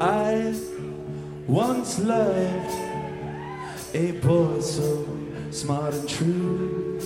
I 0.00 0.52
once 1.46 2.00
loved 2.00 2.74
a 3.94 4.10
boy 4.10 4.60
so 4.60 5.06
smart 5.52 5.94
and 5.94 6.08
true. 6.08 7.00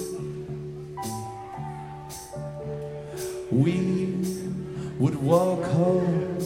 We 3.50 4.24
would 4.98 5.16
walk 5.16 5.64
home 5.64 6.38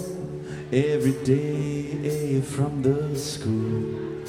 every 0.73 1.13
day 1.25 2.41
from 2.41 2.83
the 2.83 3.17
school. 3.17 4.25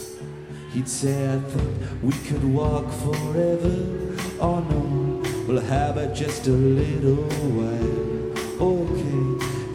He'd 0.71 0.87
say, 0.87 1.33
I 1.33 1.39
think 1.39 2.03
we 2.03 2.11
could 2.27 2.43
walk 2.43 2.91
forever. 2.91 4.15
Oh 4.39 4.59
no, 4.59 5.23
well, 5.47 5.63
how 5.63 5.89
about 5.89 6.13
just 6.13 6.45
a 6.45 6.51
little 6.51 7.23
while? 7.57 8.22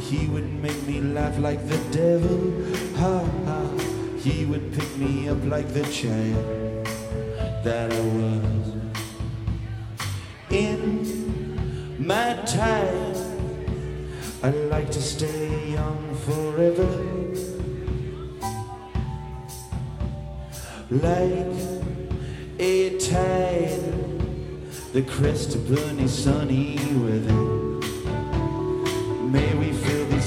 He 0.09 0.27
would 0.29 0.51
make 0.63 0.87
me 0.87 1.03
laugh 1.03 1.39
like 1.39 1.69
the 1.69 1.77
devil. 1.93 2.41
Ha 2.97 3.19
ha, 3.45 3.61
he 4.17 4.47
would 4.47 4.73
pick 4.73 4.97
me 4.97 5.29
up 5.29 5.37
like 5.45 5.69
the 5.75 5.83
child 5.83 6.87
that 7.63 7.93
I 7.93 8.01
was. 8.01 8.73
In 10.49 12.07
my 12.07 12.37
time, 12.47 13.17
I'd 14.43 14.55
like 14.71 14.91
to 14.93 15.03
stay 15.03 15.73
young 15.73 16.15
forever. 16.25 16.89
Like 20.89 21.53
a 22.59 22.99
tide, 22.99 23.93
the 24.95 25.03
crest 25.03 25.55
of 25.55 25.69
burning 25.69 26.09
sunny 26.09 26.79
weather. 26.95 27.58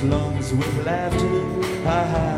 Lungs 0.04 0.52
with 0.52 0.84
laughter, 0.84 1.28
ha 1.84 2.04
ha. 2.14 2.38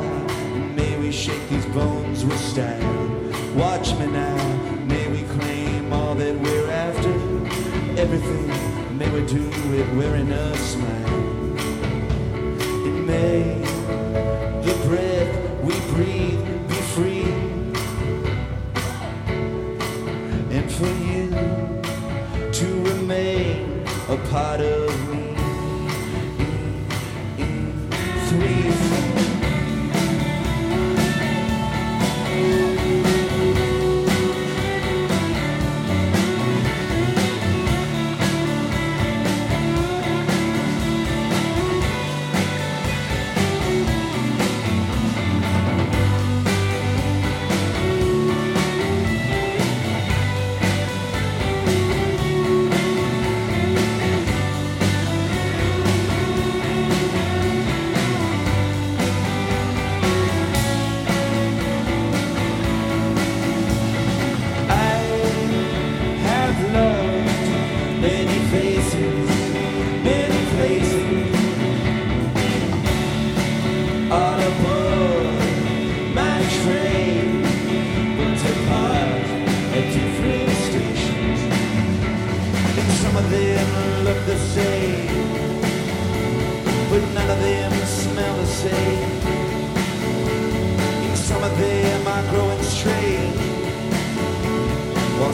May 0.76 0.98
we 1.00 1.14
shake 1.14 1.48
these 1.48 1.66
bones 1.68 2.26
with 2.26 2.38
style. 2.38 3.22
Watch 3.56 3.94
me 3.98 4.08
now, 4.08 4.36
may 4.80 5.08
we 5.08 5.24
claim 5.24 5.94
all 5.94 6.14
that 6.14 6.38
we're 6.42 6.70
after. 6.70 7.14
Everything, 7.98 8.98
may 8.98 9.10
we 9.12 9.26
do 9.26 9.50
it 9.76 9.88
wearing 9.96 10.30
a 10.30 10.58
smile. 10.58 11.20
And 12.86 13.08
may 13.08 13.56
the 14.66 14.76
breath 14.86 15.34
we 15.64 15.74
breathe 15.94 16.68
be 16.68 16.76
free. 16.94 17.32
And 20.52 20.70
for 20.70 20.92
you 21.08 21.30
to 22.52 22.68
remain 22.92 23.86
a 24.10 24.18
part 24.30 24.60
of 24.60 25.10
me. 25.10 25.23
Three, 28.34 28.83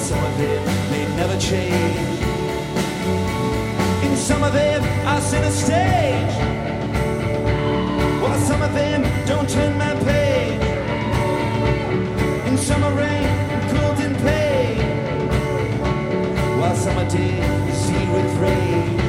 some 0.10 0.24
of 0.24 0.38
them 0.40 0.66
may 0.92 1.16
never 1.16 1.38
change. 1.40 2.19
And 4.30 4.38
some 4.38 4.44
of 4.44 4.54
them 4.54 4.84
are 5.08 5.22
center 5.22 5.50
stage, 5.50 6.36
while 8.22 8.40
some 8.42 8.62
of 8.62 8.72
them 8.76 9.02
don't 9.26 9.50
turn 9.50 9.76
my 9.76 9.96
page. 10.04 10.62
And 12.46 12.60
some 12.60 12.84
are 12.84 12.94
rain 12.94 13.28
cooled 13.72 14.00
in 14.00 14.16
pain, 14.18 14.78
while 16.60 16.76
some 16.76 16.96
are 17.00 17.10
dizzy 17.10 18.08
with 18.12 18.38
rage. 18.38 19.09